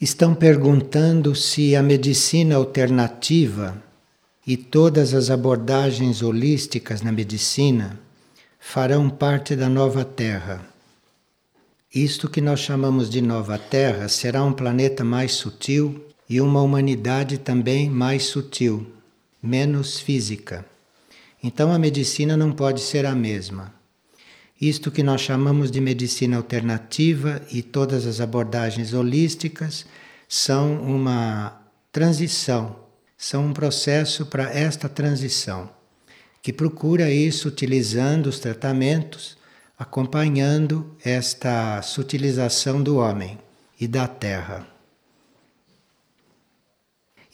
[0.00, 3.80] Estão perguntando se a medicina alternativa
[4.44, 7.98] e todas as abordagens holísticas na medicina
[8.58, 10.66] farão parte da nova Terra.
[11.94, 17.38] Isto que nós chamamos de nova Terra será um planeta mais sutil e uma humanidade
[17.38, 18.86] também mais sutil,
[19.40, 20.66] menos física.
[21.42, 23.73] Então a medicina não pode ser a mesma.
[24.66, 29.84] Isto que nós chamamos de medicina alternativa e todas as abordagens holísticas
[30.26, 31.60] são uma
[31.92, 32.74] transição,
[33.14, 35.68] são um processo para esta transição,
[36.40, 39.36] que procura isso utilizando os tratamentos,
[39.78, 43.38] acompanhando esta sutilização do homem
[43.78, 44.66] e da terra.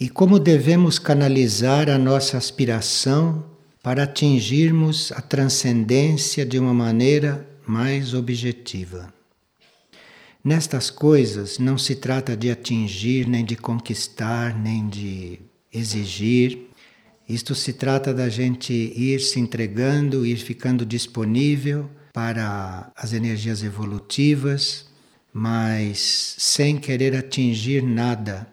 [0.00, 3.44] E como devemos canalizar a nossa aspiração
[3.82, 9.12] para atingirmos a transcendência de uma maneira mais objetiva.
[10.42, 15.38] Nestas coisas não se trata de atingir, nem de conquistar, nem de
[15.72, 16.70] exigir.
[17.28, 24.86] Isto se trata da gente ir se entregando, ir ficando disponível para as energias evolutivas,
[25.32, 28.46] mas sem querer atingir nada,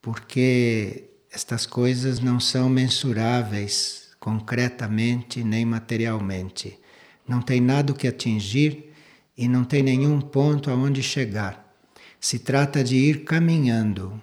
[0.00, 6.78] porque estas coisas não são mensuráveis concretamente nem materialmente.
[7.26, 8.92] Não tem nada que atingir
[9.36, 11.74] e não tem nenhum ponto aonde chegar.
[12.20, 14.22] Se trata de ir caminhando.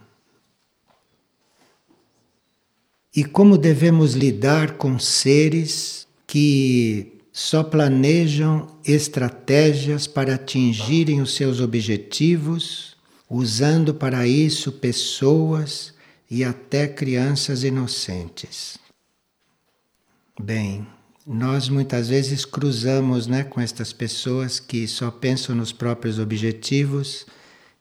[3.13, 12.95] E como devemos lidar com seres que só planejam estratégias para atingirem os seus objetivos,
[13.29, 15.93] usando para isso pessoas
[16.31, 18.79] e até crianças inocentes?
[20.41, 20.87] Bem,
[21.27, 27.25] nós muitas vezes cruzamos né, com estas pessoas que só pensam nos próprios objetivos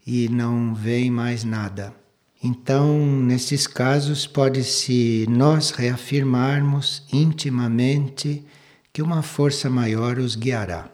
[0.05, 1.95] e não veem mais nada.
[2.43, 8.45] Então, nesses casos, pode-se nós reafirmarmos intimamente
[8.93, 10.91] que uma força maior os guiará.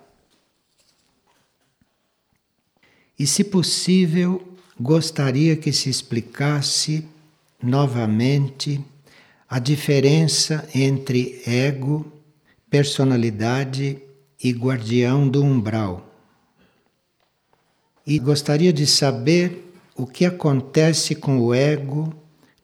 [3.18, 4.46] E, se possível,
[4.78, 7.08] gostaria que se explicasse
[7.62, 8.84] novamente
[9.54, 12.04] a diferença entre ego,
[12.68, 14.02] personalidade
[14.42, 16.12] e guardião do umbral.
[18.04, 22.12] E gostaria de saber o que acontece com o ego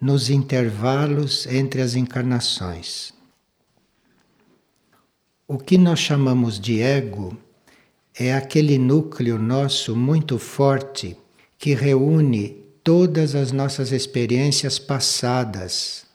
[0.00, 3.14] nos intervalos entre as encarnações.
[5.46, 7.38] O que nós chamamos de ego
[8.18, 11.16] é aquele núcleo nosso muito forte
[11.56, 16.09] que reúne todas as nossas experiências passadas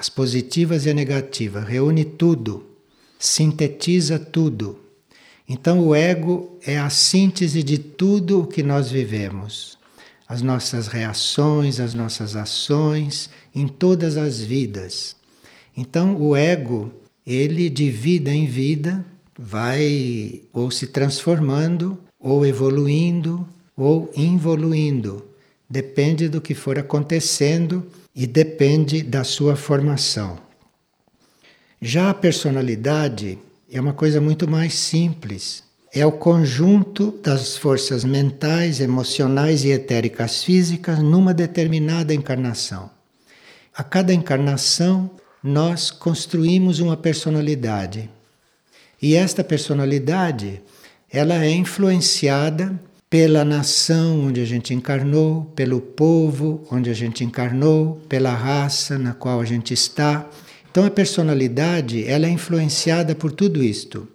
[0.00, 2.64] as positivas e a negativa, reúne tudo,
[3.18, 4.78] sintetiza tudo.
[5.46, 9.76] Então o ego é a síntese de tudo o que nós vivemos.
[10.26, 15.14] As nossas reações, as nossas ações, em todas as vidas.
[15.76, 16.90] Então o ego,
[17.26, 19.04] ele de vida em vida
[19.38, 23.46] vai ou se transformando, ou evoluindo,
[23.76, 25.26] ou involuindo.
[25.68, 30.38] Depende do que for acontecendo e depende da sua formação.
[31.80, 33.38] Já a personalidade
[33.72, 35.62] é uma coisa muito mais simples.
[35.92, 42.90] É o conjunto das forças mentais, emocionais e etéricas físicas numa determinada encarnação.
[43.74, 45.10] A cada encarnação,
[45.42, 48.10] nós construímos uma personalidade.
[49.00, 50.60] E esta personalidade,
[51.10, 52.78] ela é influenciada
[53.10, 59.12] pela nação onde a gente encarnou, pelo povo onde a gente encarnou, pela raça na
[59.12, 60.30] qual a gente está.
[60.70, 64.06] Então a personalidade, ela é influenciada por tudo isto.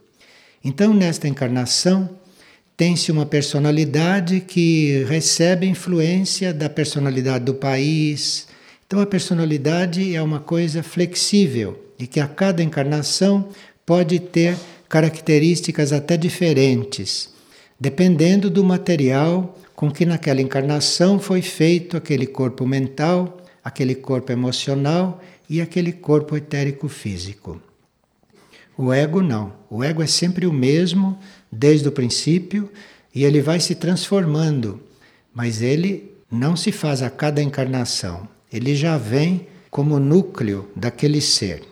[0.63, 2.09] Então nesta encarnação
[2.77, 8.47] tem-se uma personalidade que recebe influência da personalidade do país.
[8.87, 13.49] Então a personalidade é uma coisa flexível e que a cada encarnação
[13.85, 14.55] pode ter
[14.87, 17.34] características até diferentes
[17.79, 25.21] dependendo do material com que naquela encarnação foi feito aquele corpo mental, aquele corpo emocional
[25.49, 27.61] e aquele corpo etérico físico.
[28.77, 29.53] O ego não.
[29.69, 31.17] O ego é sempre o mesmo
[31.51, 32.69] desde o princípio
[33.13, 34.81] e ele vai se transformando,
[35.33, 38.27] mas ele não se faz a cada encarnação.
[38.51, 41.63] Ele já vem como núcleo daquele ser.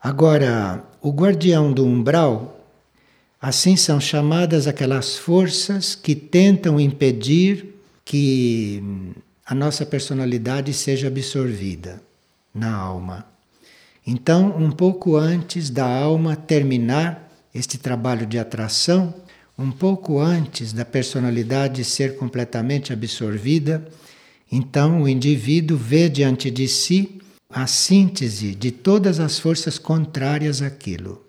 [0.00, 2.57] Agora, o guardião do umbral
[3.40, 7.74] Assim são chamadas aquelas forças que tentam impedir
[8.04, 8.82] que
[9.46, 12.02] a nossa personalidade seja absorvida
[12.52, 13.26] na alma.
[14.04, 19.14] Então, um pouco antes da alma terminar este trabalho de atração,
[19.56, 23.86] um pouco antes da personalidade ser completamente absorvida,
[24.50, 27.20] então o indivíduo vê diante de si
[27.50, 31.27] a síntese de todas as forças contrárias àquilo.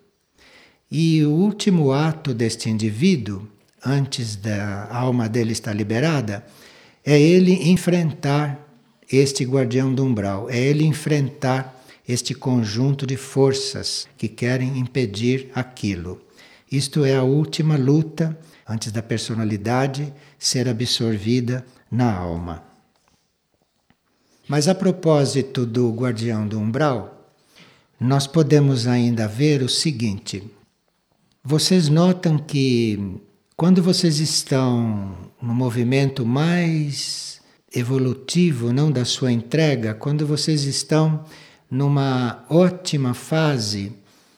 [0.91, 3.47] E o último ato deste indivíduo,
[3.85, 6.43] antes da alma dele estar liberada,
[7.05, 8.59] é ele enfrentar
[9.11, 11.75] este guardião do umbral, é ele enfrentar
[12.07, 16.19] este conjunto de forças que querem impedir aquilo.
[16.71, 18.37] Isto é a última luta
[18.67, 22.63] antes da personalidade ser absorvida na alma.
[24.47, 27.31] Mas a propósito do guardião do umbral,
[27.99, 30.43] nós podemos ainda ver o seguinte:
[31.49, 33.17] vocês notam que
[33.57, 37.41] quando vocês estão no movimento mais
[37.73, 41.25] evolutivo, não da sua entrega, quando vocês estão
[41.67, 43.91] numa ótima fase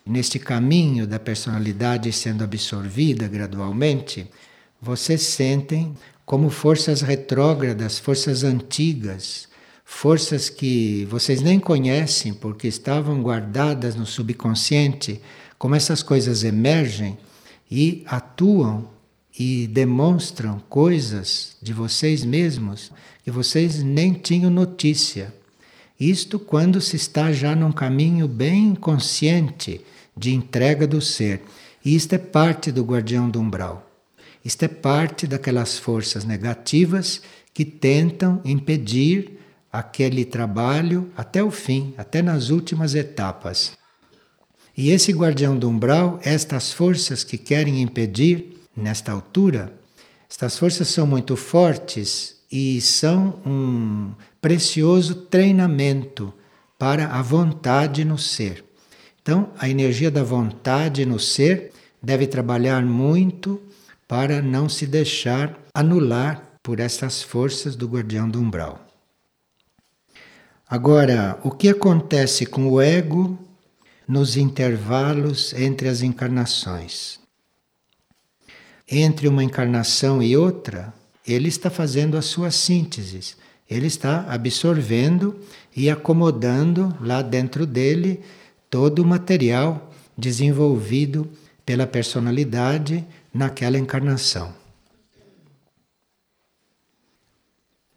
[0.05, 4.25] neste caminho da personalidade sendo absorvida gradualmente,
[4.81, 5.93] vocês sentem
[6.25, 9.49] como forças retrógradas, forças antigas,
[9.83, 15.19] forças que vocês nem conhecem porque estavam guardadas no subconsciente,
[15.61, 17.19] como essas coisas emergem
[17.69, 18.89] e atuam
[19.37, 22.91] e demonstram coisas de vocês mesmos
[23.23, 25.31] que vocês nem tinham notícia.
[25.99, 29.81] Isto quando se está já num caminho bem consciente
[30.17, 31.43] de entrega do ser.
[31.85, 33.87] E isto é parte do guardião do umbral.
[34.43, 37.21] Isto é parte daquelas forças negativas
[37.53, 39.37] que tentam impedir
[39.71, 43.79] aquele trabalho até o fim, até nas últimas etapas.
[44.81, 49.71] E esse guardião do umbral, estas forças que querem impedir nesta altura,
[50.27, 54.11] estas forças são muito fortes e são um
[54.41, 56.33] precioso treinamento
[56.79, 58.65] para a vontade no ser.
[59.21, 63.61] Então, a energia da vontade no ser deve trabalhar muito
[64.07, 68.83] para não se deixar anular por essas forças do guardião do umbral.
[70.67, 73.37] Agora, o que acontece com o ego
[74.11, 77.17] nos intervalos entre as encarnações?
[78.85, 80.93] Entre uma encarnação e outra,
[81.25, 83.37] ele está fazendo as suas sínteses,
[83.69, 85.39] ele está absorvendo
[85.73, 88.19] e acomodando lá dentro dele
[88.69, 91.31] todo o material desenvolvido
[91.65, 94.53] pela personalidade naquela encarnação.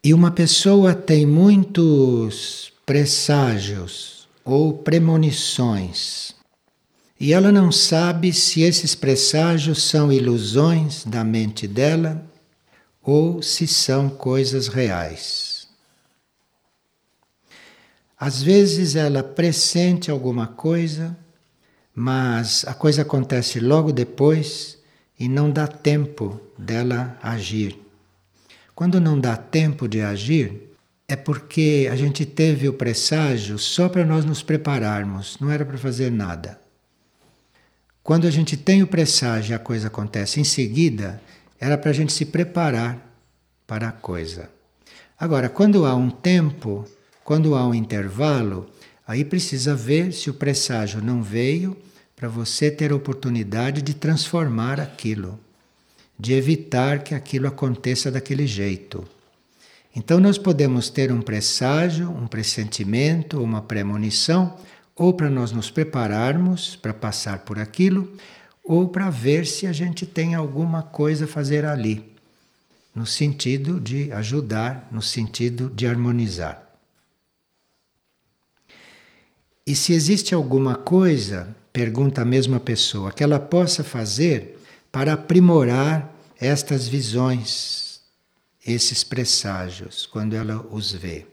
[0.01, 4.14] E uma pessoa tem muitos presságios
[4.45, 6.35] ou premonições.
[7.19, 12.23] E ela não sabe se esses presságios são ilusões da mente dela
[13.01, 15.67] ou se são coisas reais.
[18.17, 21.17] Às vezes ela pressente alguma coisa,
[21.93, 24.77] mas a coisa acontece logo depois
[25.19, 27.79] e não dá tempo dela agir.
[28.73, 30.74] Quando não dá tempo de agir,
[31.07, 35.77] é porque a gente teve o presságio só para nós nos prepararmos, não era para
[35.77, 36.59] fazer nada.
[38.03, 41.21] Quando a gente tem o presságio a coisa acontece em seguida,
[41.59, 43.15] era para a gente se preparar
[43.65, 44.49] para a coisa.
[45.19, 46.87] Agora, quando há um tempo,
[47.23, 48.69] quando há um intervalo,
[49.07, 51.77] aí precisa ver se o presságio não veio
[52.15, 55.39] para você ter a oportunidade de transformar aquilo
[56.17, 59.05] de evitar que aquilo aconteça daquele jeito.
[59.95, 64.57] Então, nós podemos ter um presságio, um pressentimento, uma premonição,
[64.93, 68.11] ou para nós nos prepararmos para passar por aquilo,
[68.61, 72.03] ou para ver se a gente tem alguma coisa a fazer ali,
[72.93, 76.61] no sentido de ajudar, no sentido de harmonizar.
[79.65, 84.59] E se existe alguma coisa, pergunta a mesma pessoa, que ela possa fazer
[84.91, 87.84] para aprimorar estas visões,
[88.65, 91.27] esses presságios, quando ela os vê.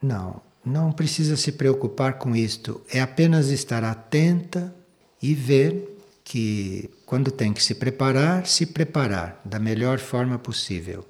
[0.00, 4.72] Não, não precisa se preocupar com isto, é apenas estar atenta
[5.20, 11.04] e ver que quando tem que se preparar, se preparar da melhor forma possível.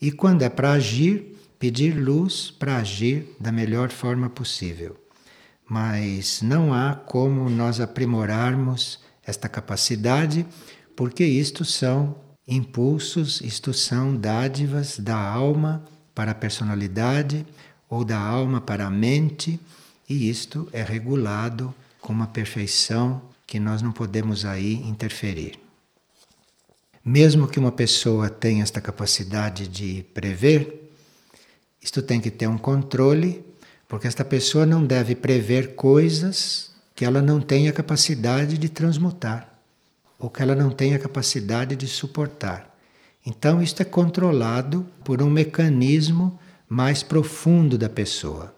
[0.00, 4.96] E quando é para agir, pedir luz para agir da melhor forma possível.
[5.68, 10.46] Mas não há como nós aprimorarmos esta capacidade,
[10.96, 12.16] porque isto são
[12.48, 17.46] impulsos, isto são dádivas da alma para a personalidade
[17.88, 19.60] ou da alma para a mente,
[20.08, 25.58] e isto é regulado com uma perfeição que nós não podemos aí interferir.
[27.04, 30.90] Mesmo que uma pessoa tenha esta capacidade de prever,
[31.82, 33.44] isto tem que ter um controle,
[33.86, 39.47] porque esta pessoa não deve prever coisas que ela não tem a capacidade de transmutar.
[40.18, 42.76] Ou que ela não tem a capacidade de suportar.
[43.24, 48.54] Então, isto é controlado por um mecanismo mais profundo da pessoa.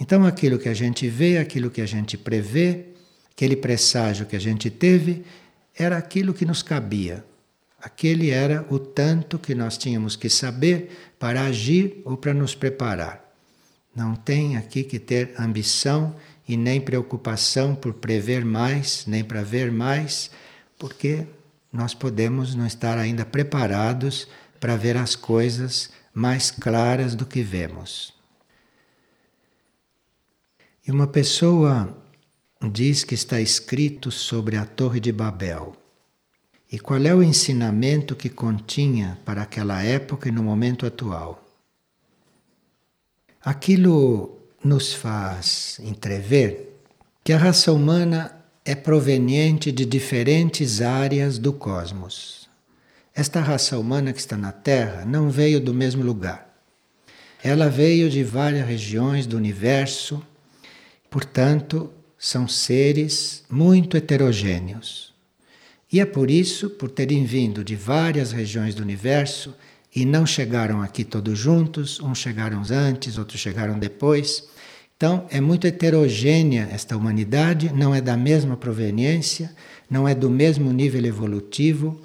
[0.00, 2.86] Então, aquilo que a gente vê, aquilo que a gente prevê,
[3.32, 5.24] aquele presságio que a gente teve,
[5.76, 7.24] era aquilo que nos cabia.
[7.80, 13.24] Aquele era o tanto que nós tínhamos que saber para agir ou para nos preparar.
[13.94, 16.14] Não tem aqui que ter ambição
[16.48, 20.30] e nem preocupação por prever mais, nem para ver mais,
[20.78, 21.26] porque
[21.72, 24.28] nós podemos não estar ainda preparados
[24.60, 28.14] para ver as coisas mais claras do que vemos.
[30.86, 31.94] E uma pessoa
[32.72, 35.76] diz que está escrito sobre a Torre de Babel.
[36.70, 41.44] E qual é o ensinamento que continha para aquela época e no momento atual?
[43.42, 46.80] Aquilo nos faz entrever
[47.22, 48.37] que a raça humana
[48.68, 52.50] é proveniente de diferentes áreas do cosmos.
[53.14, 56.54] Esta raça humana que está na Terra não veio do mesmo lugar.
[57.42, 60.22] Ela veio de várias regiões do universo,
[61.08, 65.14] portanto, são seres muito heterogêneos.
[65.90, 69.54] E é por isso, por terem vindo de várias regiões do universo
[69.96, 74.46] e não chegaram aqui todos juntos, uns chegaram antes, outros chegaram depois.
[74.98, 79.54] Então, é muito heterogênea esta humanidade, não é da mesma proveniência,
[79.88, 82.00] não é do mesmo nível evolutivo,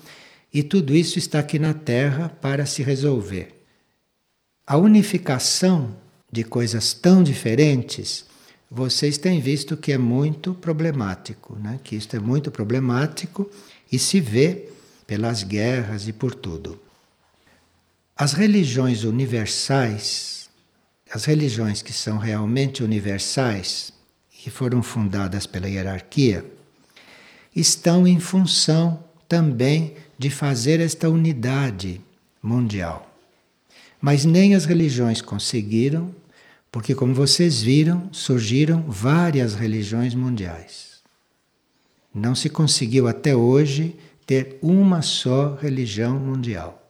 [0.53, 3.65] e tudo isso está aqui na Terra para se resolver.
[4.67, 5.95] A unificação
[6.31, 8.25] de coisas tão diferentes,
[8.69, 11.79] vocês têm visto que é muito problemático, né?
[11.83, 13.49] que isto é muito problemático
[13.91, 14.69] e se vê
[15.07, 16.79] pelas guerras e por tudo.
[18.15, 20.32] As religiões universais,
[21.13, 23.93] as religiões que são realmente universais
[24.43, 26.43] e foram fundadas pela hierarquia,
[27.55, 32.01] estão em função também de fazer esta unidade
[32.41, 33.15] mundial.
[34.01, 36.13] Mas nem as religiões conseguiram,
[36.71, 40.93] porque, como vocês viram, surgiram várias religiões mundiais.
[42.13, 46.82] Não se conseguiu até hoje ter uma só religião mundial.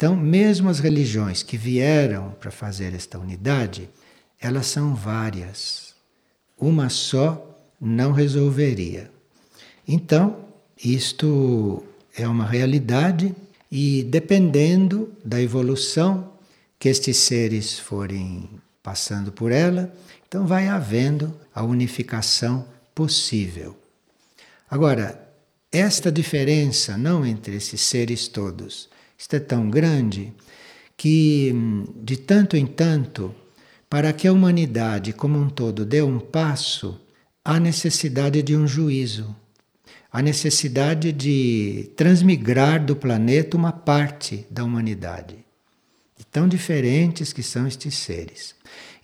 [0.00, 3.86] Então, mesmo as religiões que vieram para fazer esta unidade,
[4.40, 5.94] elas são várias.
[6.58, 9.10] Uma só não resolveria.
[9.86, 10.38] Então,
[10.82, 11.84] isto
[12.16, 13.36] é uma realidade
[13.70, 16.32] e dependendo da evolução
[16.78, 18.48] que estes seres forem
[18.82, 19.94] passando por ela,
[20.26, 23.76] então vai havendo a unificação possível.
[24.70, 25.30] Agora,
[25.70, 28.88] esta diferença não entre esses seres todos,
[29.20, 30.32] isto é tão grande
[30.96, 31.54] que
[32.02, 33.34] de tanto em tanto,
[33.88, 36.98] para que a humanidade como um todo dê um passo,
[37.44, 39.36] há necessidade de um juízo,
[40.10, 45.36] há necessidade de transmigrar do planeta uma parte da humanidade.
[46.16, 48.54] De tão diferentes que são estes seres.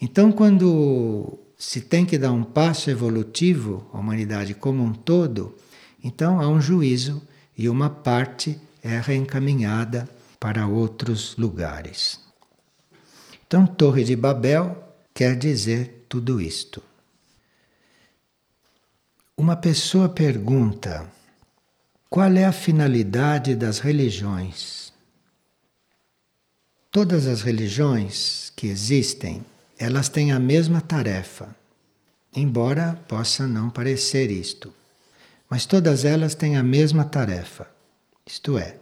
[0.01, 5.55] Então, quando se tem que dar um passo evolutivo, a humanidade como um todo,
[6.03, 7.21] então há um juízo
[7.57, 12.21] e uma parte é reencaminhada para outros lugares.
[13.47, 16.83] Então, Torre de Babel quer dizer tudo isto.
[19.37, 21.07] Uma pessoa pergunta:
[22.09, 24.93] qual é a finalidade das religiões?
[26.91, 29.45] Todas as religiões que existem
[29.79, 31.55] elas têm a mesma tarefa,
[32.35, 34.73] embora possa não parecer isto.
[35.51, 37.76] Mas todas elas têm a mesma tarefa.
[38.29, 38.77] Isto é,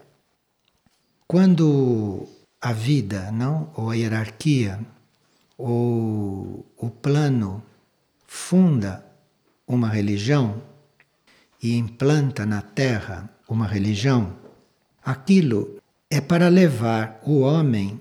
[1.29, 2.27] quando
[2.59, 4.81] a vida, não, ou a hierarquia,
[5.59, 7.63] ou o plano
[8.27, 9.05] funda
[9.67, 10.63] uma religião
[11.63, 14.35] e implanta na terra uma religião,
[15.05, 18.01] aquilo é para levar o homem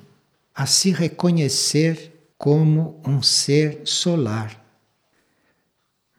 [0.55, 4.63] a se reconhecer como um ser solar.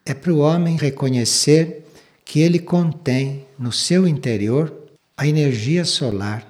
[0.05, 1.83] É para o homem reconhecer
[2.23, 4.84] que ele contém no seu interior
[5.17, 6.45] a energia solar.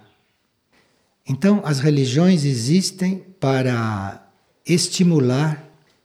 [1.27, 4.27] Então, as religiões existem para
[4.65, 5.63] estimular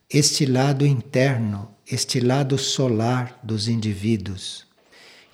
[0.09, 4.67] este lado interno, este lado solar dos indivíduos.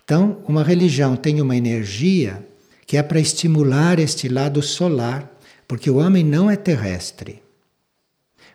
[0.04, 2.46] Então, uma religião tem uma energia
[2.86, 5.28] que é para estimular este lado solar,
[5.66, 7.42] porque o homem não é terrestre.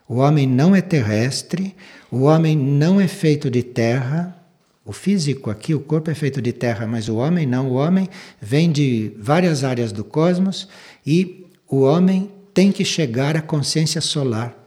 [0.08, 1.76] O homem não é terrestre,
[2.10, 4.41] o homem não é feito de terra.
[4.84, 7.70] O físico aqui, o corpo é feito de terra, mas o homem não.
[7.70, 8.10] O homem
[8.42, 10.68] vem de várias áreas do cosmos
[11.06, 14.58] e o homem tem que chegar à consciência solar.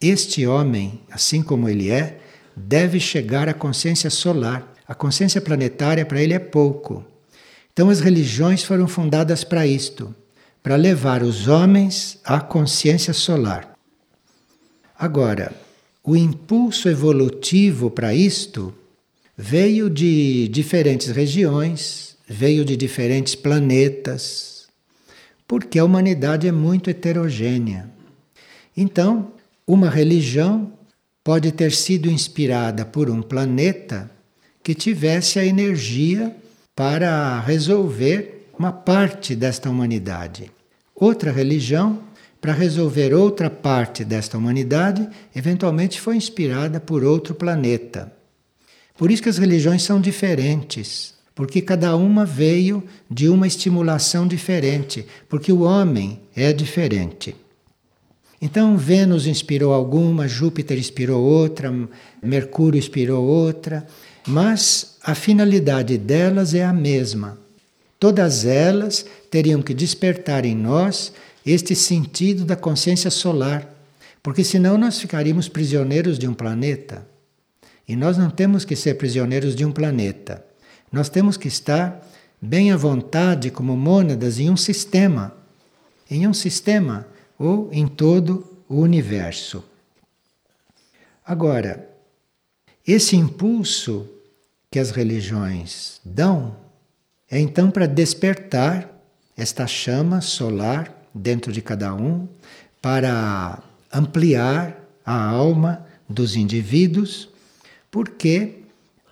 [0.00, 2.18] Este homem, assim como ele é,
[2.54, 4.74] deve chegar à consciência solar.
[4.86, 7.04] A consciência planetária para ele é pouco.
[7.72, 10.14] Então as religiões foram fundadas para isto,
[10.62, 13.72] para levar os homens à consciência solar.
[14.98, 15.52] Agora,
[16.04, 18.74] o impulso evolutivo para isto
[19.44, 24.68] veio de diferentes regiões, veio de diferentes planetas,
[25.48, 27.90] porque a humanidade é muito heterogênea.
[28.76, 29.32] Então,
[29.66, 30.72] uma religião
[31.24, 34.08] pode ter sido inspirada por um planeta
[34.62, 36.34] que tivesse a energia
[36.76, 40.52] para resolver uma parte desta humanidade.
[40.94, 41.98] Outra religião,
[42.40, 48.21] para resolver outra parte desta humanidade, eventualmente foi inspirada por outro planeta.
[49.02, 55.04] Por isso que as religiões são diferentes, porque cada uma veio de uma estimulação diferente,
[55.28, 57.34] porque o homem é diferente.
[58.40, 61.74] Então, Vênus inspirou alguma, Júpiter inspirou outra,
[62.22, 63.84] Mercúrio inspirou outra,
[64.24, 67.36] mas a finalidade delas é a mesma.
[67.98, 71.12] Todas elas teriam que despertar em nós
[71.44, 73.68] este sentido da consciência solar,
[74.22, 77.10] porque senão nós ficaríamos prisioneiros de um planeta.
[77.92, 80.42] E nós não temos que ser prisioneiros de um planeta.
[80.90, 82.02] Nós temos que estar
[82.40, 85.36] bem à vontade como mônadas em um sistema.
[86.10, 87.06] Em um sistema
[87.38, 89.62] ou em todo o universo.
[91.22, 91.86] Agora,
[92.86, 94.08] esse impulso
[94.70, 96.56] que as religiões dão
[97.30, 98.90] é então para despertar
[99.36, 102.26] esta chama solar dentro de cada um,
[102.80, 107.31] para ampliar a alma dos indivíduos,
[107.92, 108.62] porque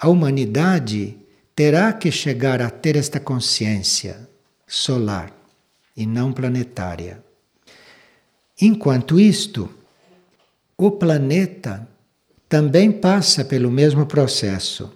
[0.00, 1.14] a humanidade
[1.54, 4.26] terá que chegar a ter esta consciência
[4.66, 5.30] solar
[5.94, 7.22] e não planetária.
[8.58, 9.68] Enquanto isto,
[10.78, 11.86] o planeta
[12.48, 14.90] também passa pelo mesmo processo.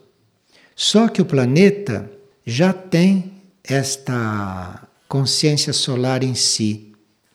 [0.75, 2.11] Só que o planeta
[2.45, 6.93] já tem esta consciência solar em si,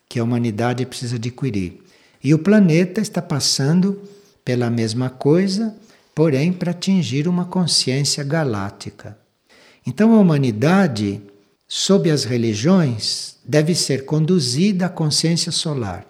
[0.10, 1.84] que a humanidade precisa adquirir.
[2.24, 4.02] E o planeta está passando
[4.44, 5.76] pela mesma coisa,
[6.20, 9.18] porém para atingir uma consciência galáctica.
[9.88, 11.22] Então a humanidade,
[11.66, 16.06] sob as religiões, deve ser conduzida à consciência solar.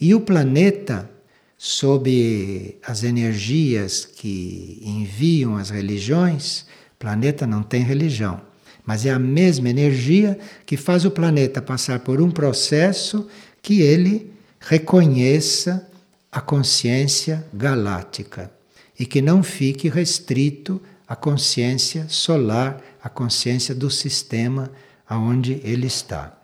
[0.00, 1.10] E o planeta,
[1.58, 6.64] sob as energias que enviam as religiões,
[6.98, 8.40] planeta não tem religião,
[8.82, 13.28] mas é a mesma energia que faz o planeta passar por um processo
[13.60, 15.86] que ele reconheça
[16.32, 18.53] a consciência galáctica
[18.98, 24.70] e que não fique restrito à consciência solar, à consciência do sistema
[25.06, 26.38] aonde ele está.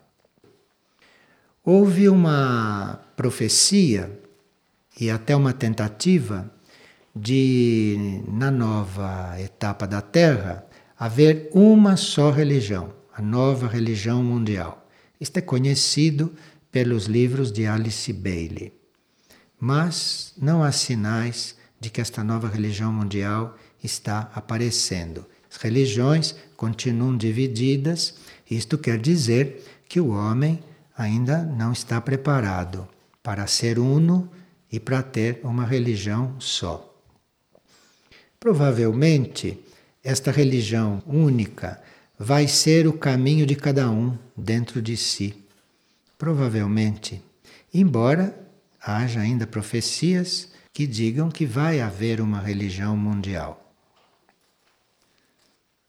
[1.65, 4.19] Houve uma profecia
[4.99, 6.51] e até uma tentativa
[7.15, 10.67] de, na nova etapa da Terra,
[10.99, 14.87] haver uma só religião, a nova religião mundial.
[15.21, 16.33] Isto é conhecido
[16.71, 18.73] pelos livros de Alice Bailey.
[19.59, 25.25] Mas não há sinais de que esta nova religião mundial está aparecendo.
[25.51, 28.15] As religiões continuam divididas,
[28.49, 30.63] isto quer dizer que o homem
[30.97, 32.87] ainda não está preparado
[33.23, 34.31] para ser uno
[34.71, 36.87] e para ter uma religião só.
[38.39, 39.59] Provavelmente,
[40.05, 41.83] esta religião única
[42.19, 45.35] vai ser o caminho de cada um dentro de si.
[46.17, 47.23] Provavelmente,
[47.73, 48.39] embora
[48.81, 53.73] haja ainda profecias que digam que vai haver uma religião mundial.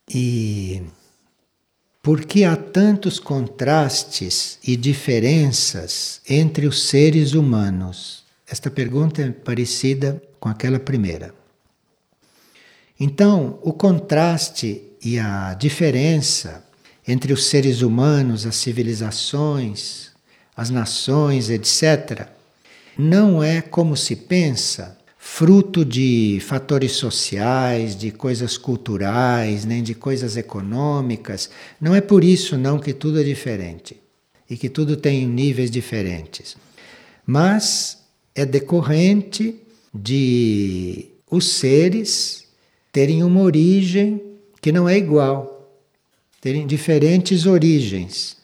[0.08, 0.82] E
[2.02, 8.24] por que há tantos contrastes e diferenças entre os seres humanos?
[8.46, 11.32] Esta pergunta é parecida com aquela primeira.
[12.98, 16.64] Então, o contraste e a diferença
[17.06, 20.10] entre os seres humanos, as civilizações,
[20.56, 22.28] as nações, etc.,
[22.98, 30.36] não é como se pensa fruto de fatores sociais, de coisas culturais, nem de coisas
[30.36, 31.48] econômicas.
[31.80, 33.96] Não é por isso não que tudo é diferente
[34.50, 36.56] e que tudo tem níveis diferentes.
[37.24, 38.02] Mas
[38.34, 39.56] é decorrente
[39.94, 42.44] de os seres
[42.92, 44.20] terem uma origem
[44.60, 45.80] que não é igual,
[46.40, 48.36] terem diferentes origens.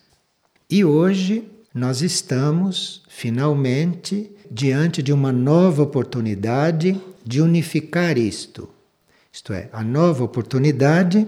[0.70, 8.68] E hoje nós estamos finalmente diante de uma nova oportunidade de unificar isto.
[9.32, 11.26] Isto é, a nova oportunidade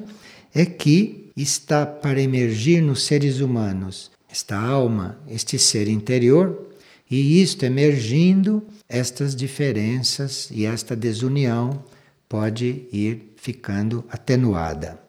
[0.54, 6.68] é que está para emergir nos seres humanos esta alma, este ser interior,
[7.10, 11.82] e isto emergindo, estas diferenças e esta desunião
[12.28, 15.00] pode ir ficando atenuada.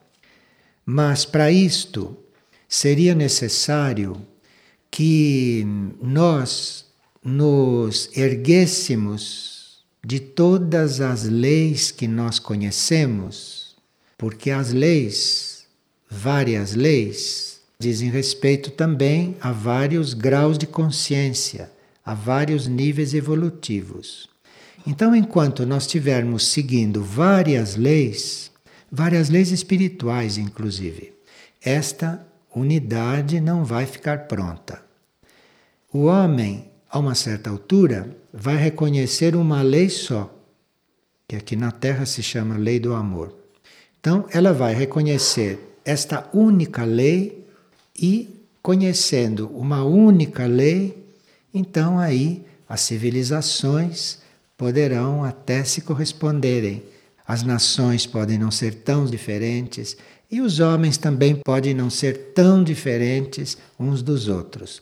[0.84, 2.18] Mas para isto
[2.68, 4.18] seria necessário
[4.90, 5.66] que
[6.02, 6.91] nós
[7.24, 13.76] nos erguêssemos de todas as leis que nós conhecemos,
[14.18, 15.66] porque as leis,
[16.10, 21.72] várias leis, dizem respeito também a vários graus de consciência,
[22.04, 24.28] a vários níveis evolutivos.
[24.86, 28.52] Então, enquanto nós estivermos seguindo várias leis,
[28.92, 31.14] várias leis espirituais, inclusive,
[31.62, 34.84] esta unidade não vai ficar pronta.
[35.94, 40.30] O homem a uma certa altura, vai reconhecer uma lei só,
[41.26, 43.34] que aqui na Terra se chama lei do amor.
[44.00, 47.48] Então, ela vai reconhecer esta única lei
[47.98, 51.02] e, conhecendo uma única lei,
[51.54, 54.20] então aí as civilizações
[54.58, 56.84] poderão até se corresponderem.
[57.26, 59.96] As nações podem não ser tão diferentes
[60.30, 64.82] e os homens também podem não ser tão diferentes uns dos outros.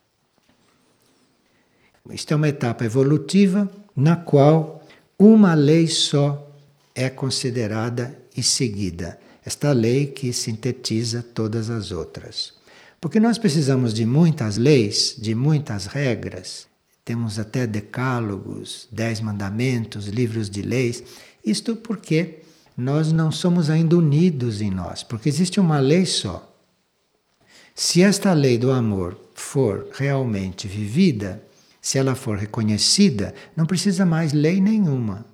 [2.11, 4.83] Isto é uma etapa evolutiva na qual
[5.17, 6.49] uma lei só
[6.95, 9.19] é considerada e seguida.
[9.45, 12.53] Esta lei que sintetiza todas as outras.
[13.01, 16.67] Porque nós precisamos de muitas leis, de muitas regras.
[17.05, 21.03] Temos até decálogos, dez mandamentos, livros de leis.
[21.43, 22.39] Isto porque
[22.77, 26.45] nós não somos ainda unidos em nós, porque existe uma lei só.
[27.73, 31.41] Se esta lei do amor for realmente vivida,
[31.81, 35.25] se ela for reconhecida, não precisa mais lei nenhuma.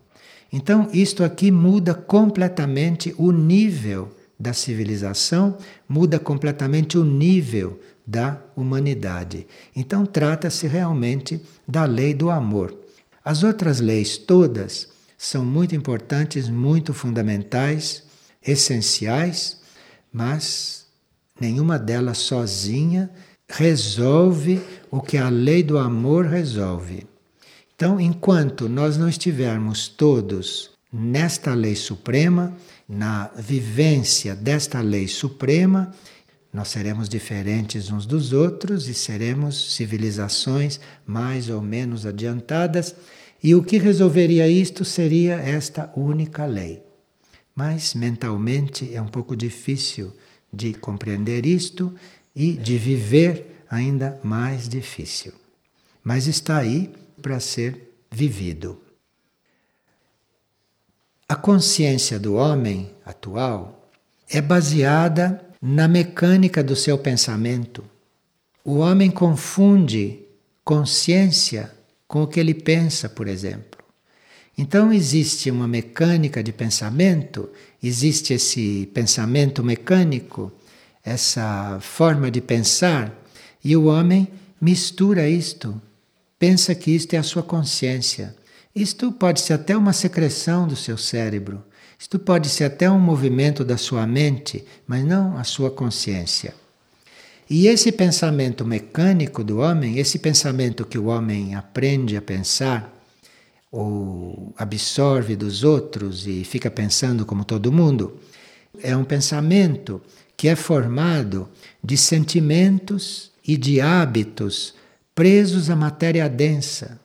[0.52, 9.48] Então, isto aqui muda completamente o nível da civilização, muda completamente o nível da humanidade.
[9.76, 12.78] Então, trata-se realmente da lei do amor.
[13.24, 18.04] As outras leis todas são muito importantes, muito fundamentais,
[18.46, 19.60] essenciais,
[20.14, 20.86] mas
[21.40, 23.10] nenhuma delas sozinha
[23.48, 24.62] resolve
[24.96, 27.06] o que a lei do amor resolve.
[27.76, 32.56] Então, enquanto nós não estivermos todos nesta lei suprema,
[32.88, 35.94] na vivência desta lei suprema,
[36.54, 42.96] nós seremos diferentes uns dos outros e seremos civilizações mais ou menos adiantadas.
[43.44, 46.82] E o que resolveria isto seria esta única lei.
[47.54, 50.14] Mas mentalmente é um pouco difícil
[50.54, 51.94] de compreender isto
[52.34, 55.34] e de viver ainda mais difícil.
[56.04, 58.82] Mas está aí para ser vivido.
[61.28, 63.90] A consciência do homem atual
[64.30, 67.84] é baseada na mecânica do seu pensamento.
[68.64, 70.24] O homem confunde
[70.64, 71.72] consciência
[72.08, 73.84] com o que ele pensa, por exemplo.
[74.58, 77.50] Então existe uma mecânica de pensamento,
[77.82, 80.52] existe esse pensamento mecânico
[81.06, 83.14] essa forma de pensar
[83.66, 84.28] e o homem
[84.62, 85.82] mistura isto,
[86.38, 88.36] pensa que isto é a sua consciência.
[88.76, 91.64] Isto pode ser até uma secreção do seu cérebro,
[91.98, 96.54] isto pode ser até um movimento da sua mente, mas não a sua consciência.
[97.50, 102.94] E esse pensamento mecânico do homem, esse pensamento que o homem aprende a pensar,
[103.72, 108.20] ou absorve dos outros e fica pensando como todo mundo,
[108.84, 110.02] é um pensamento
[110.38, 111.50] que é formado
[111.84, 114.74] de sentimentos e de hábitos
[115.14, 117.00] presos à matéria densa.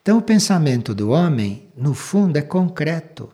[0.00, 3.28] Então, o pensamento do homem, no fundo, é concreto.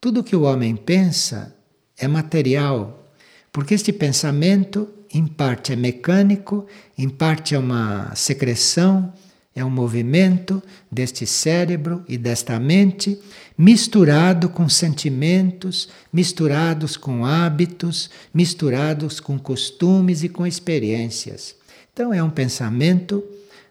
[0.00, 1.54] Tudo que o homem pensa
[1.96, 3.06] é material,
[3.52, 6.66] porque este pensamento, em parte, é mecânico,
[6.96, 9.12] em parte, é uma secreção
[9.54, 13.18] é um movimento deste cérebro e desta mente
[13.56, 21.54] misturado com sentimentos, misturados com hábitos, misturados com costumes e com experiências.
[21.92, 23.22] Então é um pensamento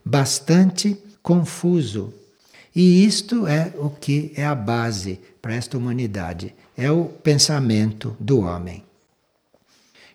[0.05, 2.13] bastante confuso.
[2.75, 8.41] E isto é o que é a base para esta humanidade, é o pensamento do
[8.41, 8.83] homem.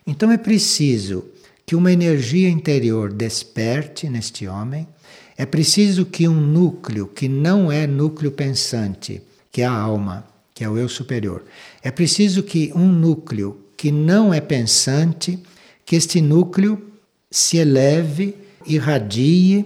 [0.05, 1.25] Então é preciso
[1.65, 4.87] que uma energia interior desperte neste homem
[5.35, 10.63] é preciso que um núcleo que não é núcleo pensante, que é a alma, que
[10.63, 11.43] é o eu superior,
[11.83, 15.37] é preciso que um núcleo que não é pensante,
[15.85, 16.81] que este núcleo
[17.29, 18.35] se eleve,
[18.65, 19.65] irradie,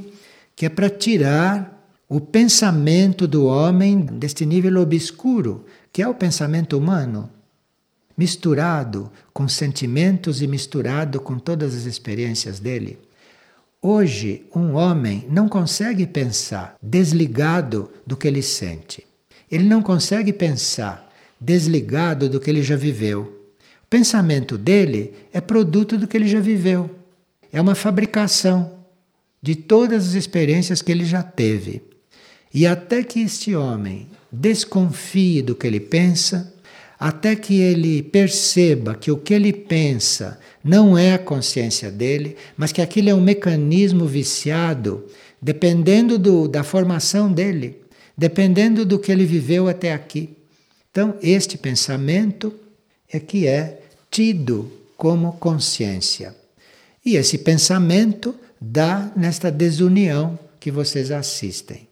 [0.55, 6.77] que é para tirar o pensamento do homem deste nível obscuro, que é o pensamento
[6.77, 7.29] humano,
[8.17, 12.99] misturado com sentimentos e misturado com todas as experiências dele.
[13.81, 19.07] Hoje, um homem não consegue pensar desligado do que ele sente.
[19.49, 23.21] Ele não consegue pensar desligado do que ele já viveu.
[23.83, 27.00] O pensamento dele é produto do que ele já viveu.
[27.51, 28.79] É uma fabricação
[29.41, 31.81] de todas as experiências que ele já teve.
[32.53, 36.53] E até que este homem desconfie do que ele pensa,
[36.99, 42.71] até que ele perceba que o que ele pensa não é a consciência dele, mas
[42.71, 45.05] que aquilo é um mecanismo viciado,
[45.41, 47.81] dependendo do, da formação dele,
[48.15, 50.29] dependendo do que ele viveu até aqui.
[50.91, 52.53] Então, este pensamento
[53.11, 56.35] é que é tido como consciência.
[57.05, 61.87] E esse pensamento dá nesta desunião que vocês assistem.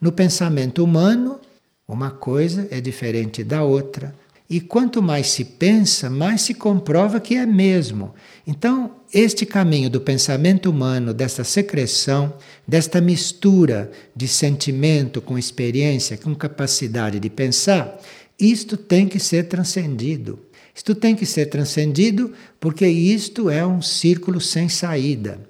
[0.00, 1.40] No pensamento humano,
[1.86, 4.14] uma coisa é diferente da outra.
[4.48, 8.14] E quanto mais se pensa, mais se comprova que é mesmo.
[8.46, 12.34] Então, este caminho do pensamento humano, desta secreção,
[12.68, 17.98] desta mistura de sentimento com experiência, com capacidade de pensar,
[18.38, 20.38] isto tem que ser transcendido.
[20.74, 25.40] Isto tem que ser transcendido porque isto é um círculo sem saída.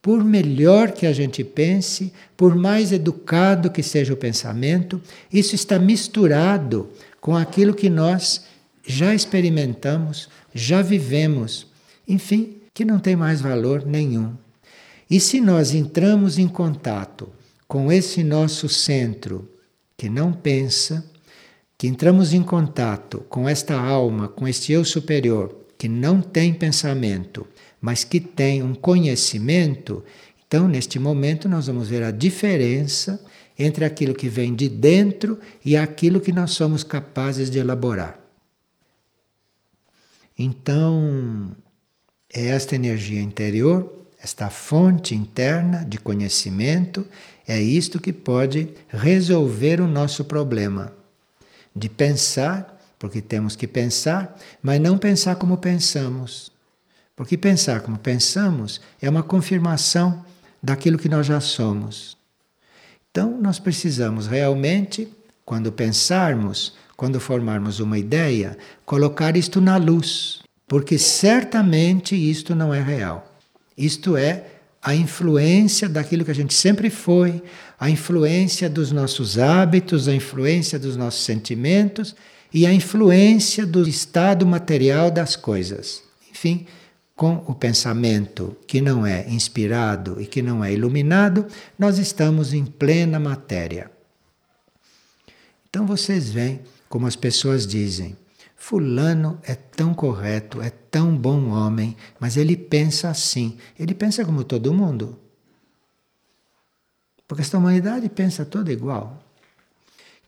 [0.00, 5.78] Por melhor que a gente pense, por mais educado que seja o pensamento, isso está
[5.78, 6.88] misturado
[7.20, 8.44] com aquilo que nós
[8.86, 11.66] já experimentamos, já vivemos,
[12.08, 14.32] enfim, que não tem mais valor nenhum.
[15.10, 17.28] E se nós entramos em contato
[17.68, 19.50] com esse nosso centro
[19.96, 21.04] que não pensa,
[21.80, 27.46] que entramos em contato com esta alma, com este eu superior, que não tem pensamento,
[27.80, 30.04] mas que tem um conhecimento,
[30.46, 33.24] então neste momento nós vamos ver a diferença
[33.58, 38.20] entre aquilo que vem de dentro e aquilo que nós somos capazes de elaborar.
[40.38, 41.56] Então,
[42.30, 47.06] é esta energia interior, esta fonte interna de conhecimento,
[47.48, 50.99] é isto que pode resolver o nosso problema
[51.74, 56.52] de pensar, porque temos que pensar, mas não pensar como pensamos.
[57.16, 60.24] Porque pensar como pensamos é uma confirmação
[60.62, 62.16] daquilo que nós já somos.
[63.10, 65.08] Então, nós precisamos realmente,
[65.44, 72.80] quando pensarmos, quando formarmos uma ideia, colocar isto na luz, porque certamente isto não é
[72.80, 73.34] real.
[73.76, 77.42] Isto é a influência daquilo que a gente sempre foi,
[77.78, 82.14] a influência dos nossos hábitos, a influência dos nossos sentimentos
[82.52, 86.02] e a influência do estado material das coisas.
[86.30, 86.66] Enfim,
[87.14, 91.46] com o pensamento que não é inspirado e que não é iluminado,
[91.78, 93.90] nós estamos em plena matéria.
[95.68, 98.16] Então vocês veem como as pessoas dizem:
[98.62, 103.56] Fulano é tão correto, é tão bom homem, mas ele pensa assim.
[103.76, 105.18] Ele pensa como todo mundo.
[107.26, 109.24] Porque esta humanidade pensa toda igual.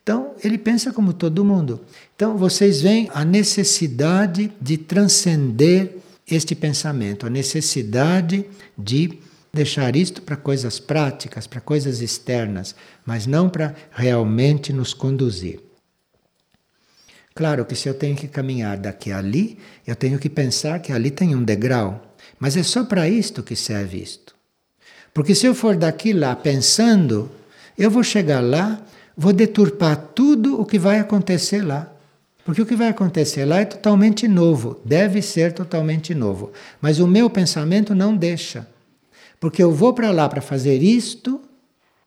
[0.01, 1.81] Então, ele pensa como todo mundo.
[2.15, 9.19] Então, vocês veem a necessidade de transcender este pensamento, a necessidade de
[9.53, 15.59] deixar isto para coisas práticas, para coisas externas, mas não para realmente nos conduzir.
[17.35, 20.91] Claro que se eu tenho que caminhar daqui a ali, eu tenho que pensar que
[20.91, 22.15] ali tem um degrau.
[22.39, 24.35] Mas é só para isto que serve isto.
[25.13, 27.29] Porque se eu for daqui lá pensando,
[27.77, 28.81] eu vou chegar lá,
[29.17, 31.91] vou deturpar tudo o que vai acontecer lá.
[32.45, 36.51] Porque o que vai acontecer lá é totalmente novo, deve ser totalmente novo.
[36.81, 38.67] Mas o meu pensamento não deixa.
[39.39, 41.41] Porque eu vou para lá para fazer isto,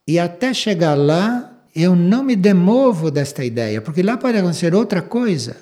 [0.06, 5.02] e até chegar lá eu não me demovo desta ideia, porque lá pode acontecer outra
[5.02, 5.58] coisa.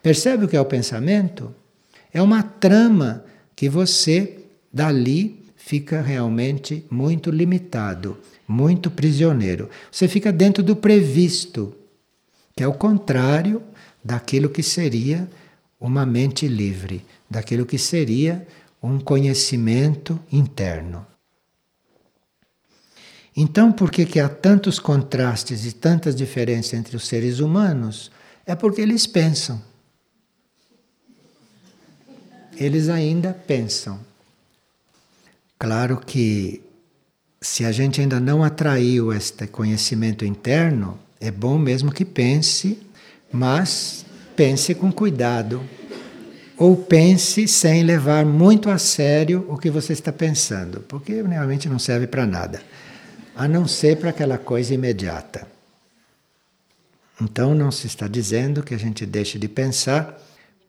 [0.00, 1.52] Percebe o que é o pensamento?
[2.14, 3.24] É uma trama
[3.56, 4.38] que você,
[4.72, 9.68] dali, fica realmente muito limitado, muito prisioneiro.
[9.90, 11.74] Você fica dentro do previsto,
[12.54, 13.60] que é o contrário
[14.04, 15.28] daquilo que seria
[15.80, 18.46] uma mente livre, daquilo que seria
[18.80, 21.04] um conhecimento interno.
[23.36, 28.10] Então, por que, que há tantos contrastes e tantas diferenças entre os seres humanos?
[28.46, 29.60] É porque eles pensam.
[32.56, 34.00] Eles ainda pensam.
[35.58, 36.62] Claro que
[37.38, 42.78] se a gente ainda não atraiu este conhecimento interno, é bom mesmo que pense,
[43.30, 45.62] mas pense com cuidado.
[46.56, 51.78] Ou pense sem levar muito a sério o que você está pensando, porque realmente não
[51.78, 52.62] serve para nada
[53.36, 55.46] a não ser para aquela coisa imediata.
[57.20, 60.18] Então não se está dizendo que a gente deixe de pensar,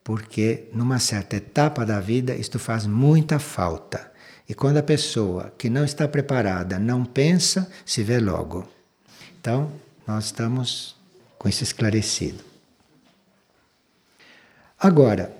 [0.04, 4.12] porque numa certa etapa da vida isto faz muita falta.
[4.50, 8.68] E quando a pessoa que não está preparada não pensa, se vê logo.
[9.40, 9.72] Então,
[10.06, 10.96] nós estamos
[11.38, 12.44] com isso esclarecido.
[14.80, 15.32] Agora,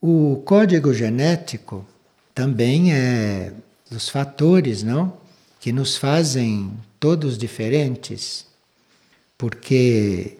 [0.00, 1.86] o código genético
[2.34, 3.52] também é
[3.90, 5.25] dos fatores, não?
[5.66, 8.46] Que nos fazem todos diferentes.
[9.36, 10.38] Porque,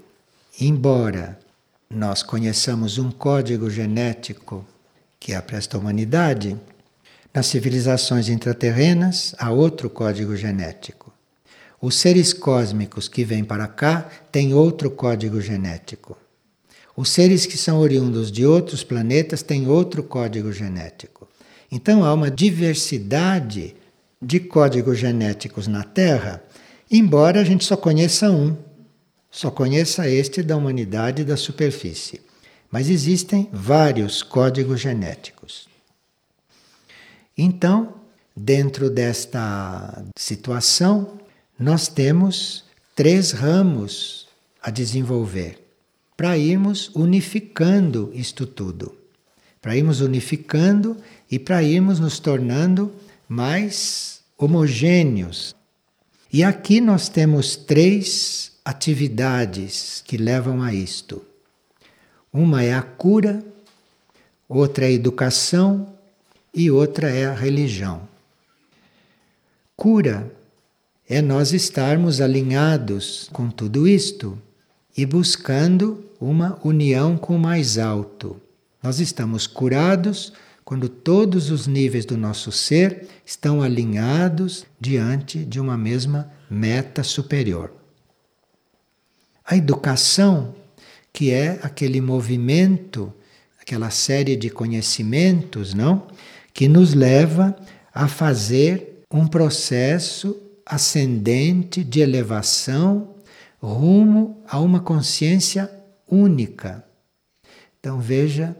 [0.61, 1.37] embora
[1.91, 4.65] nós conheçamos um código genético
[5.19, 6.57] que é a presta humanidade,
[7.35, 11.13] nas civilizações intraterrenas há outro código genético.
[11.83, 16.17] Os seres cósmicos que vêm para cá têm outro código genético.
[16.97, 21.27] Os seres que são oriundos de outros planetas têm outro código genético.
[21.69, 23.75] Então há uma diversidade
[24.21, 26.43] de códigos genéticos na Terra,
[26.91, 28.57] embora a gente só conheça um,
[29.31, 32.23] só conheça este da humanidade da superfície.
[32.71, 35.69] Mas existem vários códigos genéticos.
[37.37, 37.95] Então,
[38.35, 41.19] dentro desta situação,
[41.59, 44.27] nós temos três ramos
[44.63, 45.63] a desenvolver
[46.17, 48.97] para irmos unificando isto tudo,
[49.61, 50.97] para irmos unificando
[51.31, 52.91] e para irmos nos tornando
[53.29, 55.55] mais homogêneos.
[56.33, 61.23] E aqui nós temos três atividades que levam a isto.
[62.33, 63.43] Uma é a cura,
[64.49, 65.95] outra é a educação
[66.55, 68.09] e outra é a religião.
[69.77, 70.31] Cura
[71.09, 74.41] é nós estarmos alinhados com tudo isto
[74.97, 78.41] e buscando uma união com o mais alto.
[78.83, 80.33] Nós estamos curados
[80.67, 87.73] quando todos os níveis do nosso ser estão alinhados diante de uma mesma meta superior.
[89.45, 90.57] A educação,
[91.13, 93.15] que é aquele movimento,
[93.61, 96.09] aquela série de conhecimentos, não?
[96.53, 97.55] Que nos leva
[97.95, 103.15] a fazer um processo ascendente de elevação
[103.63, 105.71] rumo a uma consciência
[106.11, 106.85] única.
[107.79, 108.57] Então veja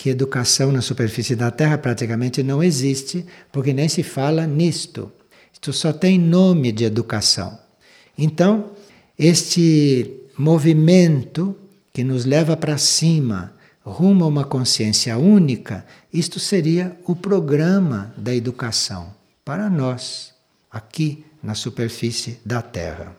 [0.00, 5.12] que educação na superfície da Terra praticamente não existe, porque nem se fala nisto.
[5.52, 7.58] Isto só tem nome de educação.
[8.16, 8.70] Então,
[9.18, 11.54] este movimento
[11.92, 13.52] que nos leva para cima,
[13.84, 20.32] rumo a uma consciência única, isto seria o programa da educação para nós,
[20.70, 23.14] aqui na superfície da Terra.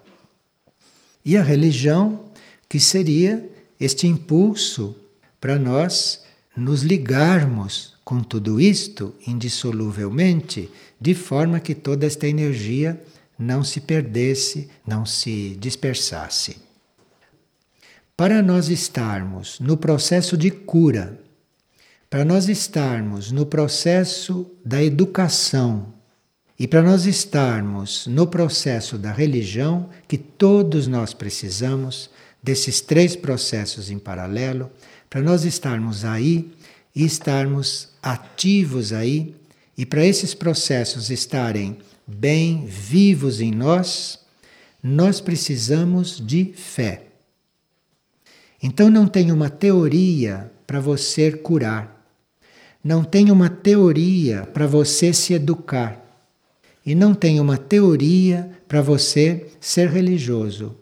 [1.23, 2.25] E a religião,
[2.67, 3.47] que seria
[3.79, 4.95] este impulso
[5.39, 6.21] para nós
[6.55, 13.01] nos ligarmos com tudo isto indissoluvelmente, de forma que toda esta energia
[13.37, 16.57] não se perdesse, não se dispersasse.
[18.15, 21.19] Para nós estarmos no processo de cura,
[22.09, 25.93] para nós estarmos no processo da educação,
[26.61, 32.07] e para nós estarmos no processo da religião, que todos nós precisamos
[32.43, 34.69] desses três processos em paralelo,
[35.11, 36.49] para nós estarmos aí
[36.95, 39.35] e estarmos ativos aí,
[39.77, 44.19] e para esses processos estarem bem vivos em nós,
[44.81, 47.03] nós precisamos de fé.
[48.63, 52.07] Então não tem uma teoria para você curar.
[52.81, 55.99] Não tem uma teoria para você se educar
[56.85, 60.73] e não tem uma teoria para você ser religioso.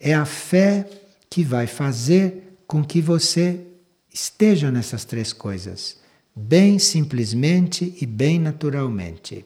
[0.00, 0.88] É a fé
[1.30, 3.66] que vai fazer com que você
[4.10, 5.98] esteja nessas três coisas,
[6.34, 9.44] bem simplesmente e bem naturalmente.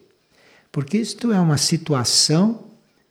[0.71, 2.69] Porque isto é uma situação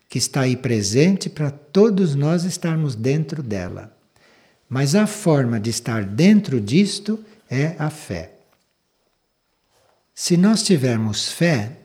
[0.08, 3.94] que está aí presente para todos nós estarmos dentro dela.
[4.66, 8.38] Mas a forma de estar dentro disto é a fé.
[10.14, 11.76] Se nós tivermos fé,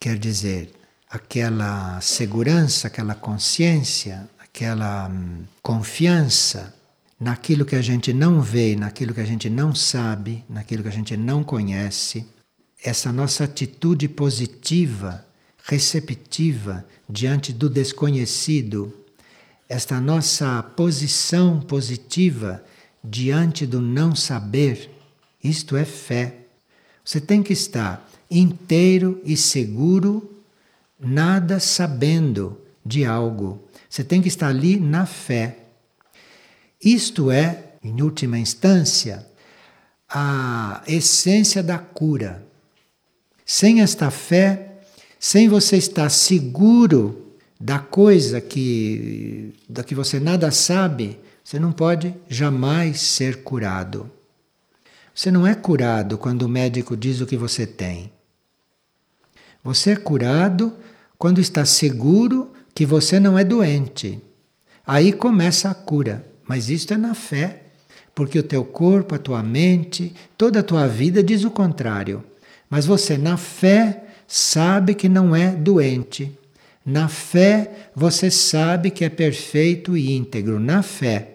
[0.00, 0.72] quer dizer,
[1.08, 6.74] aquela segurança, aquela consciência, aquela hum, confiança
[7.18, 10.92] naquilo que a gente não vê, naquilo que a gente não sabe, naquilo que a
[10.92, 12.26] gente não conhece,
[12.82, 15.24] essa nossa atitude positiva,
[15.64, 18.92] receptiva diante do desconhecido,
[19.68, 22.62] esta nossa posição positiva
[23.02, 24.90] diante do não saber,
[25.42, 26.46] isto é fé.
[27.04, 30.42] Você tem que estar inteiro e seguro,
[30.98, 33.62] nada sabendo de algo.
[33.88, 35.65] Você tem que estar ali na fé.
[36.82, 39.26] Isto é, em última instância,
[40.08, 42.46] a essência da cura.
[43.44, 44.80] Sem esta fé,
[45.18, 52.14] sem você estar seguro da coisa que da que você nada sabe, você não pode
[52.28, 54.10] jamais ser curado.
[55.14, 58.12] Você não é curado quando o médico diz o que você tem.
[59.64, 60.74] Você é curado
[61.16, 64.20] quando está seguro que você não é doente.
[64.86, 67.62] Aí começa a cura, mas isto é na fé,
[68.14, 72.24] porque o teu corpo, a tua mente, toda a tua vida diz o contrário.
[72.70, 76.32] Mas você, na fé, sabe que não é doente.
[76.84, 80.58] Na fé, você sabe que é perfeito e íntegro.
[80.58, 81.34] Na fé.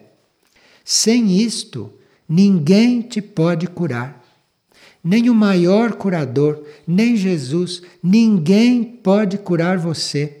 [0.84, 1.92] Sem isto,
[2.28, 4.20] ninguém te pode curar.
[5.04, 10.38] Nem o maior curador, nem Jesus, ninguém pode curar você.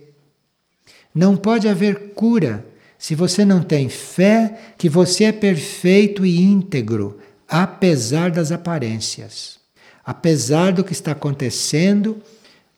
[1.14, 2.64] Não pode haver cura
[3.02, 9.58] se você não tem fé que você é perfeito e íntegro, apesar das aparências,
[10.04, 12.22] apesar do que está acontecendo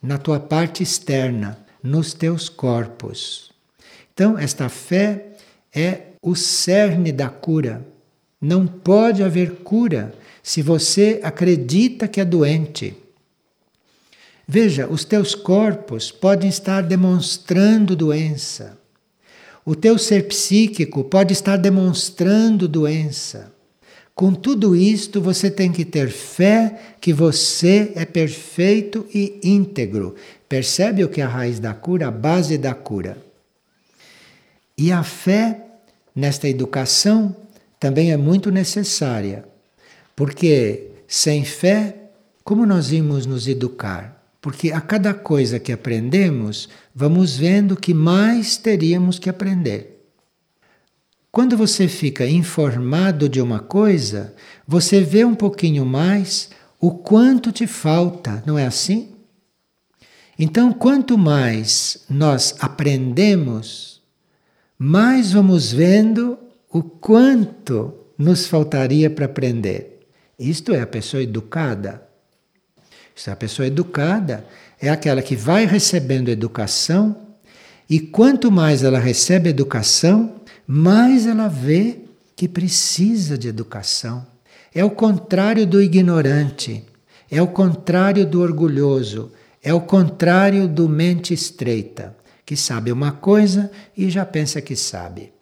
[0.01, 3.53] na tua parte externa, nos teus corpos.
[4.15, 5.27] Então, esta fé
[5.71, 7.87] é o cerne da cura.
[8.41, 12.97] Não pode haver cura se você acredita que é doente.
[14.49, 18.83] Veja, os teus corpos podem estar demonstrando doença.
[19.65, 23.53] O teu ser psíquico pode estar demonstrando doença.
[24.15, 30.15] Com tudo isto, você tem que ter fé que você é perfeito e íntegro.
[30.49, 33.17] Percebe o que é a raiz da cura, a base da cura.
[34.77, 35.65] E a fé
[36.15, 37.35] nesta educação
[37.81, 39.45] também é muito necessária,
[40.15, 41.97] porque sem fé,
[42.45, 44.14] como nós vimos nos educar?
[44.45, 50.05] Porque a cada coisa que aprendemos, vamos vendo que mais teríamos que aprender.
[51.33, 54.35] Quando você fica informado de uma coisa,
[54.69, 59.15] você vê um pouquinho mais o quanto te falta, não é assim?
[60.39, 64.03] Então, quanto mais nós aprendemos,
[64.79, 66.39] mais vamos vendo
[66.71, 70.01] o quanto nos faltaria para aprender.
[70.39, 72.04] Isto é a pessoa educada.
[73.15, 74.45] Se a pessoa educada
[74.81, 77.17] é aquela que vai recebendo educação
[77.89, 80.35] e quanto mais ela recebe educação,
[80.67, 81.99] mais ela vê
[82.35, 84.27] que precisa de educação.
[84.75, 86.85] É o contrário do ignorante,
[87.31, 89.31] é o contrário do orgulhoso,
[89.63, 95.33] é o contrário do mente estreita, que sabe uma coisa e já pensa que sabe.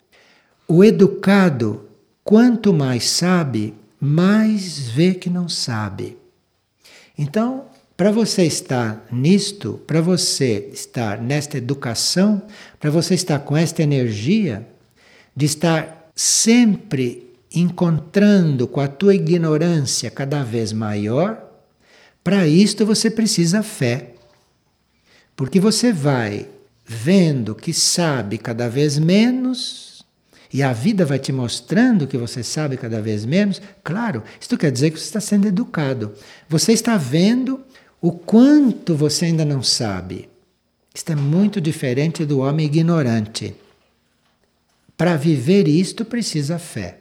[0.67, 1.89] O educado,
[2.23, 6.17] quanto mais sabe, mais vê que não sabe.
[7.17, 12.41] Então, para você estar nisto, para você estar nesta educação,
[12.79, 14.67] para você estar com esta energia
[15.35, 21.39] de estar sempre encontrando com a tua ignorância cada vez maior,
[22.23, 24.13] para isto você precisa fé.
[25.35, 26.49] Porque você vai
[26.85, 29.92] vendo que sabe cada vez menos
[30.53, 34.71] e a vida vai te mostrando que você sabe cada vez menos, claro, isso quer
[34.71, 36.13] dizer que você está sendo educado.
[36.47, 37.59] Você está vendo
[37.99, 40.29] o quanto você ainda não sabe.
[40.93, 43.55] Isto é muito diferente do homem ignorante.
[44.95, 46.99] Para viver isto precisa fé.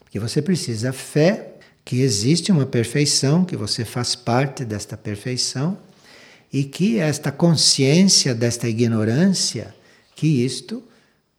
[0.00, 5.76] Porque você precisa fé que existe uma perfeição, que você faz parte desta perfeição
[6.50, 9.74] e que esta consciência desta ignorância,
[10.14, 10.82] que isto,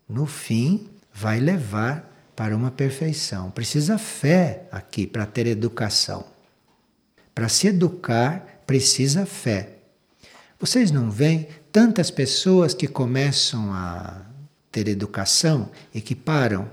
[0.08, 0.88] no fim,
[1.20, 3.50] vai levar para uma perfeição.
[3.50, 6.24] Precisa fé aqui para ter educação.
[7.34, 9.80] Para se educar, precisa fé.
[10.60, 14.22] Vocês não veem tantas pessoas que começam a
[14.72, 16.70] ter educação e que param?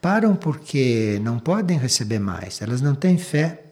[0.00, 3.64] Param porque não podem receber mais, elas não têm fé.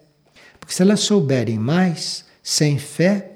[0.58, 3.32] Porque se elas souberem mais, sem fé,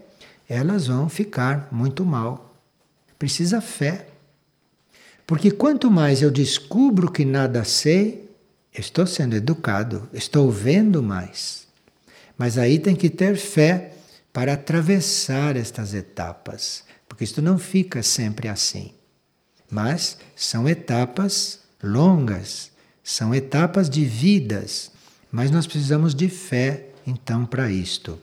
[0.48, 2.56] elas vão ficar muito mal.
[3.16, 4.08] Precisa fé.
[5.26, 8.30] Porque quanto mais eu descubro que nada sei,
[8.72, 11.66] estou sendo educado, estou vendo mais.
[12.38, 13.92] Mas aí tem que ter fé
[14.32, 18.92] para atravessar estas etapas, porque isto não fica sempre assim.
[19.68, 22.70] Mas são etapas longas,
[23.02, 24.92] são etapas de vidas,
[25.32, 28.20] mas nós precisamos de fé então para isto.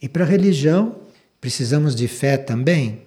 [0.00, 0.96] E para a religião,
[1.40, 3.02] precisamos de fé também,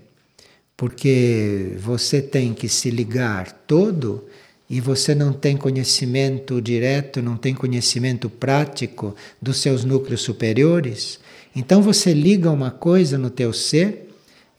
[0.76, 4.24] porque você tem que se ligar todo
[4.70, 11.20] e você não tem conhecimento direto, não tem conhecimento prático dos seus núcleos superiores,
[11.56, 14.10] então você liga uma coisa no teu ser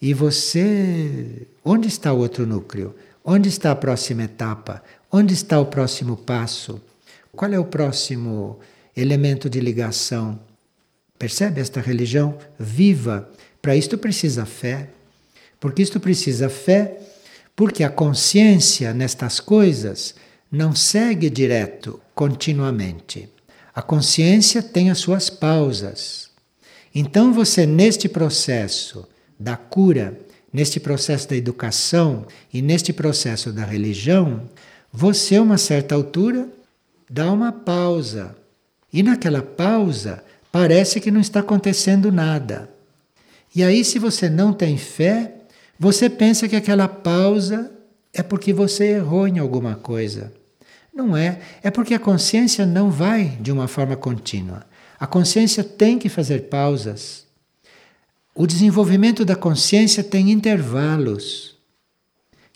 [0.01, 2.95] e você onde está o outro núcleo?
[3.25, 4.83] Onde está a próxima etapa?
[5.11, 6.81] Onde está o próximo passo?
[7.33, 8.59] Qual é o próximo
[8.97, 10.39] elemento de ligação?
[11.19, 13.29] Percebe esta religião viva?
[13.63, 14.91] Para isto precisa fé.
[15.65, 16.99] Porque isto precisa fé,
[17.57, 20.15] porque a consciência nestas coisas
[20.53, 23.31] não segue direto, continuamente.
[23.75, 26.29] A consciência tem as suas pausas.
[26.95, 29.09] Então você, neste processo
[29.41, 30.21] da cura,
[30.53, 34.43] neste processo da educação e neste processo da religião,
[34.93, 36.47] você, a uma certa altura,
[37.09, 38.37] dá uma pausa.
[38.93, 42.69] E naquela pausa, parece que não está acontecendo nada.
[43.57, 45.37] E aí, se você não tem fé,
[45.79, 47.71] você pensa que aquela pausa
[48.13, 50.33] é porque você errou em alguma coisa.
[50.95, 54.65] Não é, é porque a consciência não vai de uma forma contínua.
[54.99, 57.25] A consciência tem que fazer pausas.
[58.35, 61.57] O desenvolvimento da consciência tem intervalos,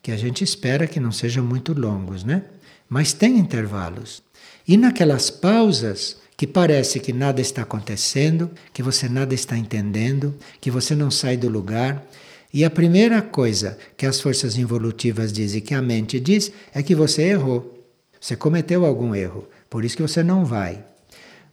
[0.02, 2.44] que a gente espera que não sejam muito longos, né?
[2.88, 4.22] Mas tem intervalos.
[4.66, 10.70] E naquelas pausas, que parece que nada está acontecendo, que você nada está entendendo, que
[10.70, 12.06] você não sai do lugar.
[12.52, 16.94] E a primeira coisa que as forças involutivas dizem, que a mente diz, é que
[16.94, 17.86] você errou.
[18.20, 20.82] Você cometeu algum erro, por isso que você não vai.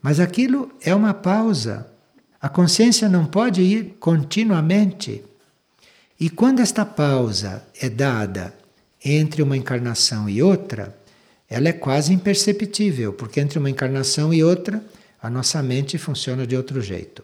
[0.01, 1.87] Mas aquilo é uma pausa.
[2.41, 5.23] A consciência não pode ir continuamente.
[6.19, 8.53] E quando esta pausa é dada
[9.03, 10.95] entre uma encarnação e outra,
[11.49, 14.83] ela é quase imperceptível, porque entre uma encarnação e outra,
[15.21, 17.23] a nossa mente funciona de outro jeito.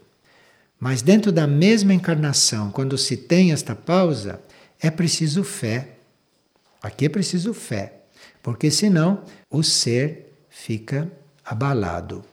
[0.82, 4.42] Mas dentro da mesma encarnação, quando se tem esta pausa,
[4.80, 5.90] é preciso fé.
[6.82, 8.02] Aqui é preciso fé,
[8.42, 11.08] porque senão o ser fica
[11.46, 12.26] abalado.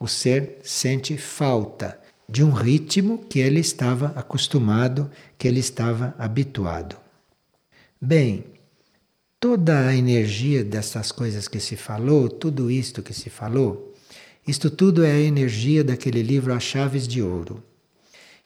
[0.00, 6.96] O ser sente falta de um ritmo que ele estava acostumado, que ele estava habituado.
[8.00, 8.46] Bem,
[9.38, 13.94] toda a energia dessas coisas que se falou, tudo isto que se falou,
[14.48, 17.62] isto tudo é a energia daquele livro As Chaves de Ouro.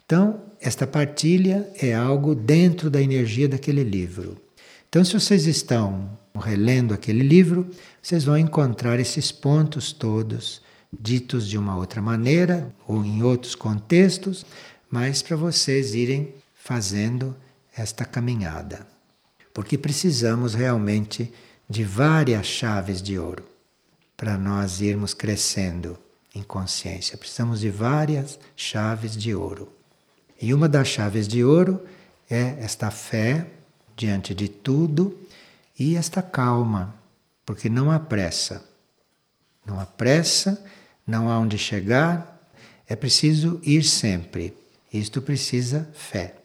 [0.06, 4.40] Então, esta partilha é algo dentro da energia daquele livro.
[4.88, 7.68] Então, se vocês estão relendo aquele livro,
[8.00, 10.62] vocês vão encontrar esses pontos todos,
[10.98, 14.46] ditos de uma outra maneira ou em outros contextos,
[14.90, 17.36] mas para vocês irem fazendo
[17.76, 18.86] esta caminhada
[19.56, 21.32] porque precisamos realmente
[21.66, 23.42] de várias chaves de ouro
[24.14, 25.98] para nós irmos crescendo
[26.34, 27.16] em consciência.
[27.16, 29.72] Precisamos de várias chaves de ouro.
[30.40, 31.80] E uma das chaves de ouro
[32.30, 33.46] é esta fé
[33.96, 35.18] diante de tudo
[35.78, 36.94] e esta calma,
[37.44, 38.64] porque não há pressa.
[39.64, 40.62] Não há pressa,
[41.06, 42.40] não há onde chegar,
[42.86, 44.56] é preciso ir sempre.
[44.92, 46.36] Isto precisa fé.